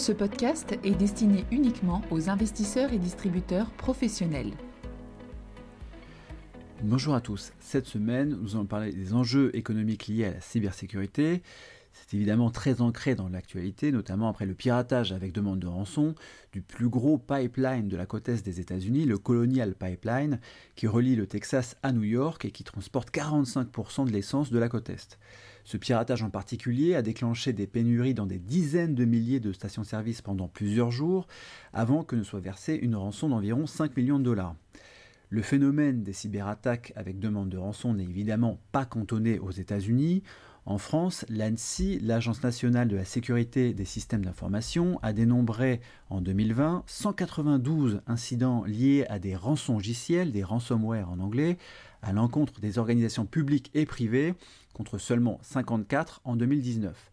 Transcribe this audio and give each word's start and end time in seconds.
Ce 0.00 0.12
podcast 0.12 0.78
est 0.82 0.94
destiné 0.94 1.44
uniquement 1.50 2.00
aux 2.10 2.30
investisseurs 2.30 2.90
et 2.94 2.98
distributeurs 2.98 3.70
professionnels. 3.72 4.52
Bonjour 6.82 7.14
à 7.14 7.20
tous. 7.20 7.52
Cette 7.60 7.84
semaine, 7.84 8.38
nous 8.40 8.56
allons 8.56 8.64
parler 8.64 8.94
des 8.94 9.12
enjeux 9.12 9.54
économiques 9.54 10.06
liés 10.06 10.24
à 10.24 10.32
la 10.32 10.40
cybersécurité. 10.40 11.42
C'est 11.92 12.16
évidemment 12.16 12.50
très 12.50 12.80
ancré 12.80 13.14
dans 13.14 13.28
l'actualité, 13.28 13.92
notamment 13.92 14.28
après 14.28 14.46
le 14.46 14.54
piratage 14.54 15.12
avec 15.12 15.32
demande 15.32 15.60
de 15.60 15.66
rançon 15.66 16.14
du 16.52 16.62
plus 16.62 16.88
gros 16.88 17.18
pipeline 17.18 17.88
de 17.88 17.96
la 17.96 18.06
côte 18.06 18.28
est 18.28 18.44
des 18.44 18.60
États-Unis, 18.60 19.04
le 19.04 19.18
Colonial 19.18 19.74
Pipeline, 19.74 20.40
qui 20.74 20.86
relie 20.86 21.16
le 21.16 21.26
Texas 21.26 21.76
à 21.82 21.92
New 21.92 22.04
York 22.04 22.44
et 22.44 22.50
qui 22.50 22.64
transporte 22.64 23.10
45% 23.10 24.06
de 24.06 24.12
l'essence 24.12 24.50
de 24.50 24.58
la 24.58 24.68
côte 24.68 24.90
est. 24.90 25.18
Ce 25.64 25.76
piratage 25.76 26.22
en 26.22 26.30
particulier 26.30 26.94
a 26.94 27.02
déclenché 27.02 27.52
des 27.52 27.66
pénuries 27.66 28.14
dans 28.14 28.26
des 28.26 28.38
dizaines 28.38 28.94
de 28.94 29.04
milliers 29.04 29.40
de 29.40 29.52
stations-service 29.52 30.22
pendant 30.22 30.48
plusieurs 30.48 30.90
jours, 30.90 31.26
avant 31.72 32.02
que 32.02 32.16
ne 32.16 32.22
soit 32.22 32.40
versée 32.40 32.74
une 32.74 32.96
rançon 32.96 33.28
d'environ 33.28 33.66
5 33.66 33.96
millions 33.96 34.18
de 34.18 34.24
dollars. 34.24 34.56
Le 35.32 35.42
phénomène 35.42 36.02
des 36.02 36.12
cyberattaques 36.12 36.92
avec 36.96 37.20
demande 37.20 37.50
de 37.50 37.56
rançon 37.56 37.94
n'est 37.94 38.02
évidemment 38.02 38.58
pas 38.72 38.84
cantonné 38.84 39.38
aux 39.38 39.52
États-Unis. 39.52 40.24
En 40.66 40.76
France, 40.76 41.24
l'ANSI, 41.28 42.00
l'Agence 42.00 42.42
nationale 42.42 42.88
de 42.88 42.96
la 42.96 43.04
sécurité 43.04 43.72
des 43.72 43.84
systèmes 43.84 44.24
d'information, 44.24 44.98
a 45.02 45.12
dénombré 45.12 45.80
en 46.08 46.20
2020 46.20 46.82
192 46.84 48.00
incidents 48.08 48.64
liés 48.64 49.06
à 49.08 49.20
des 49.20 49.36
rançongiciels, 49.36 50.32
des 50.32 50.42
ransomware 50.42 51.08
en 51.08 51.20
anglais, 51.20 51.58
à 52.02 52.12
l'encontre 52.12 52.60
des 52.60 52.78
organisations 52.78 53.24
publiques 53.24 53.70
et 53.72 53.86
privées, 53.86 54.34
contre 54.72 54.98
seulement 54.98 55.38
54 55.42 56.22
en 56.24 56.34
2019. 56.34 57.12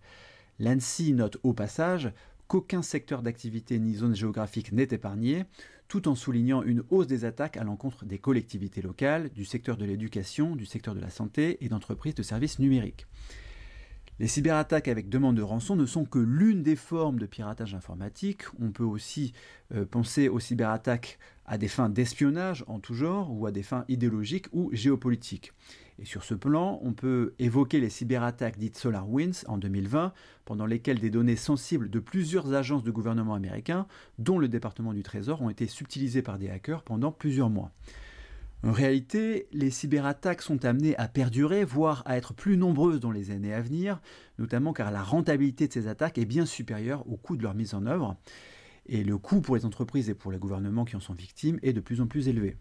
L'ANSI 0.57 1.13
note 1.13 1.37
au 1.43 1.53
passage 1.53 2.11
qu'aucun 2.47 2.81
secteur 2.81 3.21
d'activité 3.21 3.79
ni 3.79 3.95
zone 3.95 4.15
géographique 4.15 4.71
n'est 4.71 4.87
épargné, 4.91 5.45
tout 5.87 6.07
en 6.07 6.15
soulignant 6.15 6.63
une 6.63 6.83
hausse 6.89 7.07
des 7.07 7.25
attaques 7.25 7.57
à 7.57 7.63
l'encontre 7.63 8.05
des 8.05 8.17
collectivités 8.17 8.81
locales, 8.81 9.29
du 9.29 9.45
secteur 9.45 9.77
de 9.77 9.85
l'éducation, 9.85 10.55
du 10.55 10.65
secteur 10.65 10.95
de 10.95 10.99
la 10.99 11.09
santé 11.09 11.63
et 11.63 11.69
d'entreprises 11.69 12.15
de 12.15 12.23
services 12.23 12.59
numériques. 12.59 13.07
Les 14.19 14.27
cyberattaques 14.27 14.87
avec 14.87 15.09
demande 15.09 15.35
de 15.35 15.43
rançon 15.43 15.75
ne 15.75 15.85
sont 15.85 16.03
que 16.03 16.17
l'une 16.17 16.63
des 16.63 16.75
formes 16.75 17.19
de 17.19 17.27
piratage 17.27 17.75
informatique. 17.75 18.43
On 18.59 18.71
peut 18.71 18.83
aussi 18.83 19.31
euh, 19.75 19.85
penser 19.85 20.27
aux 20.27 20.39
cyberattaques 20.39 21.19
à 21.45 21.59
des 21.59 21.67
fins 21.67 21.89
d'espionnage 21.89 22.63
en 22.65 22.79
tout 22.79 22.95
genre 22.95 23.31
ou 23.31 23.45
à 23.45 23.51
des 23.51 23.61
fins 23.61 23.85
idéologiques 23.89 24.47
ou 24.53 24.71
géopolitiques. 24.73 25.53
Et 25.99 26.05
sur 26.05 26.23
ce 26.23 26.33
plan, 26.33 26.79
on 26.81 26.93
peut 26.93 27.35
évoquer 27.37 27.79
les 27.79 27.91
cyberattaques 27.91 28.57
dites 28.57 28.77
SolarWinds 28.77 29.45
en 29.47 29.59
2020, 29.59 30.13
pendant 30.45 30.65
lesquelles 30.65 30.99
des 30.99 31.11
données 31.11 31.35
sensibles 31.35 31.89
de 31.89 31.99
plusieurs 31.99 32.53
agences 32.53 32.83
de 32.83 32.91
gouvernement 32.91 33.35
américains, 33.35 33.85
dont 34.17 34.39
le 34.39 34.47
département 34.47 34.93
du 34.93 35.03
Trésor, 35.03 35.43
ont 35.43 35.49
été 35.51 35.67
subtilisées 35.67 36.23
par 36.23 36.39
des 36.39 36.49
hackers 36.49 36.81
pendant 36.81 37.11
plusieurs 37.11 37.51
mois. 37.51 37.71
En 38.63 38.71
réalité, 38.71 39.47
les 39.51 39.69
cyberattaques 39.69 40.41
sont 40.41 40.65
amenées 40.65 40.97
à 40.97 41.07
perdurer, 41.07 41.63
voire 41.63 42.01
à 42.05 42.17
être 42.17 42.33
plus 42.33 42.57
nombreuses 42.57 42.99
dans 42.99 43.11
les 43.11 43.29
années 43.29 43.53
à 43.53 43.61
venir, 43.61 44.01
notamment 44.39 44.73
car 44.73 44.91
la 44.91 45.03
rentabilité 45.03 45.67
de 45.67 45.73
ces 45.73 45.87
attaques 45.87 46.17
est 46.17 46.25
bien 46.25 46.45
supérieure 46.45 47.07
au 47.07 47.17
coût 47.17 47.37
de 47.37 47.43
leur 47.43 47.53
mise 47.53 47.75
en 47.75 47.85
œuvre, 47.85 48.17
et 48.87 49.03
le 49.03 49.17
coût 49.17 49.41
pour 49.41 49.55
les 49.55 49.65
entreprises 49.65 50.09
et 50.09 50.15
pour 50.15 50.31
les 50.31 50.39
gouvernements 50.39 50.85
qui 50.85 50.95
en 50.95 50.99
sont 50.99 51.13
victimes 51.13 51.59
est 51.61 51.73
de 51.73 51.81
plus 51.81 52.01
en 52.01 52.07
plus 52.07 52.27
élevé. 52.27 52.57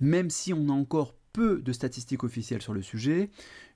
Même 0.00 0.30
si 0.30 0.52
on 0.54 0.68
a 0.68 0.72
encore 0.72 1.14
peu 1.34 1.60
de 1.60 1.72
statistiques 1.72 2.24
officielles 2.24 2.62
sur 2.62 2.72
le 2.72 2.80
sujet. 2.80 3.28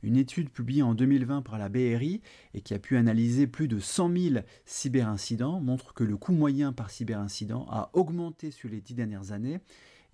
Une 0.03 0.17
étude 0.17 0.49
publiée 0.49 0.83
en 0.83 0.95
2020 0.95 1.43
par 1.43 1.59
la 1.59 1.69
BRI 1.69 2.23
et 2.55 2.63
qui 2.63 2.73
a 2.73 2.79
pu 2.79 2.97
analyser 2.97 3.47
plus 3.47 3.69
de 3.69 3.81
100 3.81 4.17
000 4.17 4.45
cyberincidents 4.65 5.61
montre 5.61 5.93
que 5.93 6.05
le 6.05 6.17
coût 6.17 6.33
moyen 6.33 6.73
par 6.73 6.91
cyberincident 6.91 7.67
a 7.69 7.91
augmenté 7.93 8.53
sur 8.53 8.71
les 8.71 8.81
dix 8.81 8.95
dernières 8.95 9.33
années 9.33 9.59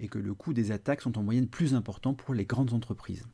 et 0.01 0.09
que 0.09 0.19
le 0.19 0.35
coût 0.35 0.55
des 0.55 0.73
attaques 0.73 1.03
sont 1.03 1.19
en 1.19 1.23
moyenne 1.23 1.47
plus 1.47 1.75
important 1.75 2.15
pour 2.15 2.35
les 2.35 2.47
grandes 2.47 2.73
entreprises. 2.73 3.27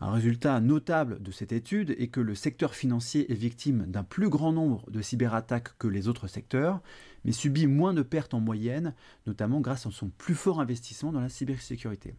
Un 0.00 0.12
résultat 0.12 0.60
notable 0.60 1.20
de 1.20 1.32
cette 1.32 1.52
étude 1.52 1.94
est 1.98 2.08
que 2.08 2.20
le 2.20 2.34
secteur 2.34 2.74
financier 2.74 3.30
est 3.30 3.34
victime 3.34 3.84
d'un 3.86 4.04
plus 4.04 4.30
grand 4.30 4.52
nombre 4.52 4.88
de 4.90 5.02
cyberattaques 5.02 5.76
que 5.76 5.88
les 5.88 6.08
autres 6.08 6.28
secteurs, 6.28 6.80
mais 7.24 7.32
subit 7.32 7.66
moins 7.66 7.92
de 7.92 8.02
pertes 8.02 8.32
en 8.32 8.40
moyenne, 8.40 8.94
notamment 9.26 9.60
grâce 9.60 9.86
à 9.86 9.90
son 9.90 10.08
plus 10.08 10.36
fort 10.36 10.60
investissement 10.60 11.12
dans 11.12 11.20
la 11.20 11.28
cybersécurité. 11.28 12.14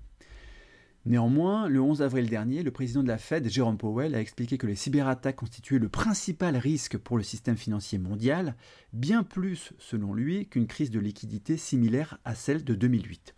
Néanmoins, 1.05 1.67
le 1.67 1.81
11 1.81 2.03
avril 2.03 2.29
dernier, 2.29 2.61
le 2.61 2.69
président 2.69 3.01
de 3.01 3.07
la 3.07 3.17
Fed, 3.17 3.49
Jerome 3.49 3.79
Powell, 3.79 4.13
a 4.13 4.21
expliqué 4.21 4.59
que 4.59 4.67
les 4.67 4.75
cyberattaques 4.75 5.37
constituaient 5.37 5.79
le 5.79 5.89
principal 5.89 6.55
risque 6.55 6.95
pour 6.97 7.17
le 7.17 7.23
système 7.23 7.57
financier 7.57 7.97
mondial, 7.97 8.55
bien 8.93 9.23
plus, 9.23 9.73
selon 9.79 10.13
lui, 10.13 10.47
qu'une 10.47 10.67
crise 10.67 10.91
de 10.91 10.99
liquidité 10.99 11.57
similaire 11.57 12.19
à 12.23 12.35
celle 12.35 12.63
de 12.63 12.75
2008. 12.75 13.33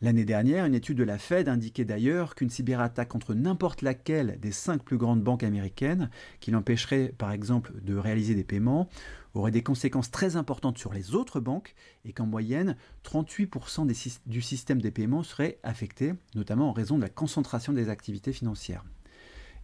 L'année 0.00 0.24
dernière, 0.24 0.64
une 0.64 0.76
étude 0.76 0.98
de 0.98 1.02
la 1.02 1.18
Fed 1.18 1.48
indiquait 1.48 1.84
d'ailleurs 1.84 2.36
qu'une 2.36 2.50
cyberattaque 2.50 3.08
contre 3.08 3.34
n'importe 3.34 3.82
laquelle 3.82 4.38
des 4.40 4.52
cinq 4.52 4.84
plus 4.84 4.96
grandes 4.96 5.24
banques 5.24 5.42
américaines, 5.42 6.08
qui 6.38 6.52
l'empêcherait 6.52 7.12
par 7.18 7.32
exemple 7.32 7.72
de 7.82 7.96
réaliser 7.96 8.36
des 8.36 8.44
paiements, 8.44 8.88
aurait 9.34 9.50
des 9.50 9.64
conséquences 9.64 10.12
très 10.12 10.36
importantes 10.36 10.78
sur 10.78 10.92
les 10.92 11.16
autres 11.16 11.40
banques 11.40 11.74
et 12.04 12.12
qu'en 12.12 12.26
moyenne, 12.26 12.76
38% 13.04 14.16
du 14.26 14.40
système 14.40 14.80
des 14.80 14.92
paiements 14.92 15.24
serait 15.24 15.58
affecté, 15.64 16.14
notamment 16.36 16.68
en 16.68 16.72
raison 16.72 16.96
de 16.96 17.02
la 17.02 17.08
concentration 17.08 17.72
des 17.72 17.88
activités 17.88 18.32
financières. 18.32 18.84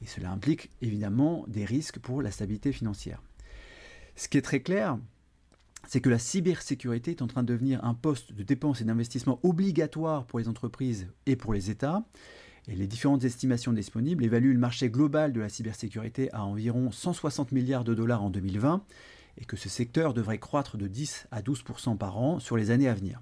Et 0.02 0.06
cela 0.06 0.32
implique 0.32 0.70
évidemment 0.82 1.44
des 1.46 1.64
risques 1.64 2.00
pour 2.00 2.22
la 2.22 2.32
stabilité 2.32 2.72
financière. 2.72 3.22
Ce 4.16 4.28
qui 4.28 4.38
est 4.38 4.42
très 4.42 4.60
clair, 4.60 4.98
c'est 5.88 6.00
que 6.00 6.08
la 6.10 6.18
cybersécurité 6.18 7.12
est 7.12 7.22
en 7.22 7.26
train 7.26 7.42
de 7.42 7.52
devenir 7.52 7.84
un 7.84 7.94
poste 7.94 8.32
de 8.32 8.42
dépenses 8.42 8.80
et 8.80 8.84
d'investissement 8.84 9.38
obligatoire 9.42 10.24
pour 10.24 10.38
les 10.38 10.48
entreprises 10.48 11.08
et 11.26 11.36
pour 11.36 11.52
les 11.52 11.70
États. 11.70 12.04
Les 12.66 12.86
différentes 12.86 13.24
estimations 13.24 13.72
disponibles 13.72 14.24
évaluent 14.24 14.54
le 14.54 14.58
marché 14.58 14.88
global 14.88 15.32
de 15.32 15.40
la 15.40 15.50
cybersécurité 15.50 16.32
à 16.32 16.44
environ 16.44 16.90
160 16.90 17.52
milliards 17.52 17.84
de 17.84 17.94
dollars 17.94 18.22
en 18.22 18.30
2020 18.30 18.82
et 19.38 19.44
que 19.44 19.56
ce 19.56 19.68
secteur 19.68 20.14
devrait 20.14 20.38
croître 20.38 20.76
de 20.76 20.86
10 20.86 21.26
à 21.30 21.42
12% 21.42 21.98
par 21.98 22.18
an 22.18 22.38
sur 22.38 22.56
les 22.56 22.70
années 22.70 22.88
à 22.88 22.94
venir. 22.94 23.20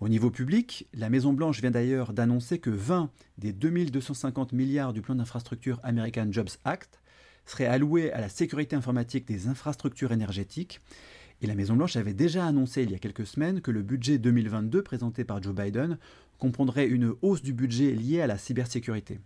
Au 0.00 0.08
niveau 0.08 0.30
public, 0.30 0.88
la 0.94 1.10
Maison-Blanche 1.10 1.60
vient 1.60 1.70
d'ailleurs 1.70 2.12
d'annoncer 2.12 2.58
que 2.58 2.70
20 2.70 3.10
des 3.38 3.52
2250 3.52 4.52
milliards 4.52 4.92
du 4.92 5.02
plan 5.02 5.14
d'infrastructure 5.14 5.78
American 5.82 6.28
Jobs 6.30 6.50
Act 6.64 7.00
seraient 7.46 7.66
alloués 7.66 8.12
à 8.12 8.20
la 8.20 8.28
sécurité 8.28 8.76
informatique 8.76 9.26
des 9.26 9.48
infrastructures 9.48 10.12
énergétiques 10.12 10.80
et 11.42 11.46
la 11.46 11.54
Maison-Blanche 11.54 11.96
avait 11.96 12.14
déjà 12.14 12.46
annoncé 12.46 12.82
il 12.82 12.90
y 12.90 12.94
a 12.94 12.98
quelques 12.98 13.26
semaines 13.26 13.60
que 13.60 13.70
le 13.70 13.82
budget 13.82 14.18
2022 14.18 14.82
présenté 14.82 15.24
par 15.24 15.42
Joe 15.42 15.54
Biden 15.54 15.98
comprendrait 16.38 16.86
une 16.86 17.14
hausse 17.22 17.42
du 17.42 17.52
budget 17.52 17.92
liée 17.92 18.20
à 18.20 18.26
la 18.26 18.38
cybersécurité. 18.38 19.20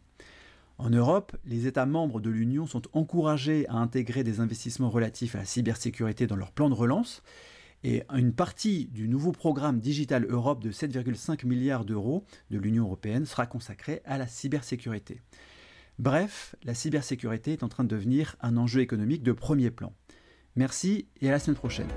En 0.78 0.90
Europe, 0.90 1.36
les 1.44 1.66
États 1.66 1.86
membres 1.86 2.20
de 2.20 2.30
l'Union 2.30 2.66
sont 2.66 2.82
encouragés 2.92 3.66
à 3.68 3.76
intégrer 3.76 4.24
des 4.24 4.40
investissements 4.40 4.90
relatifs 4.90 5.34
à 5.36 5.38
la 5.38 5.44
cybersécurité 5.44 6.26
dans 6.26 6.36
leur 6.36 6.50
plan 6.50 6.68
de 6.68 6.74
relance, 6.74 7.22
et 7.84 8.02
une 8.14 8.32
partie 8.32 8.86
du 8.86 9.08
nouveau 9.08 9.30
programme 9.30 9.78
Digital 9.78 10.24
Europe 10.28 10.62
de 10.62 10.72
7,5 10.72 11.46
milliards 11.46 11.84
d'euros 11.84 12.24
de 12.50 12.58
l'Union 12.58 12.84
européenne 12.84 13.26
sera 13.26 13.46
consacrée 13.46 14.00
à 14.06 14.16
la 14.16 14.26
cybersécurité. 14.26 15.20
Bref, 15.98 16.56
la 16.64 16.74
cybersécurité 16.74 17.52
est 17.52 17.62
en 17.62 17.68
train 17.68 17.84
de 17.84 17.88
devenir 17.88 18.36
un 18.40 18.56
enjeu 18.56 18.80
économique 18.80 19.22
de 19.22 19.32
premier 19.32 19.70
plan. 19.70 19.92
Merci 20.56 21.06
et 21.20 21.28
à 21.28 21.32
la 21.32 21.38
semaine 21.38 21.56
prochaine. 21.56 21.88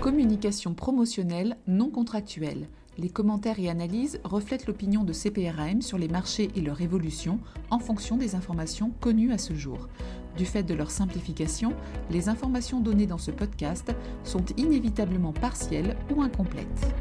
Communication 0.00 0.74
promotionnelle 0.74 1.56
non 1.66 1.90
contractuelle. 1.90 2.68
Les 2.98 3.10
commentaires 3.10 3.60
et 3.60 3.68
analyses 3.68 4.20
reflètent 4.24 4.66
l'opinion 4.66 5.04
de 5.04 5.12
CPRAM 5.12 5.82
sur 5.82 5.98
les 5.98 6.08
marchés 6.08 6.50
et 6.56 6.60
leur 6.60 6.80
évolution 6.80 7.38
en 7.70 7.78
fonction 7.78 8.16
des 8.16 8.34
informations 8.34 8.90
connues 9.00 9.32
à 9.32 9.38
ce 9.38 9.54
jour. 9.54 9.88
Du 10.36 10.44
fait 10.44 10.64
de 10.64 10.74
leur 10.74 10.90
simplification, 10.90 11.74
les 12.10 12.28
informations 12.28 12.80
données 12.80 13.06
dans 13.06 13.18
ce 13.18 13.30
podcast 13.30 13.94
sont 14.24 14.44
inévitablement 14.56 15.32
partielles 15.32 15.96
ou 16.14 16.22
incomplètes. 16.22 16.92